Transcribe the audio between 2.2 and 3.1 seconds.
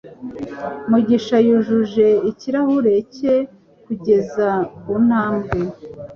ikirahure